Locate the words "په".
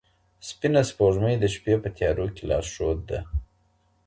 1.83-1.89